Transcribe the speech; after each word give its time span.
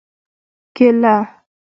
🍌کېله 0.77 1.17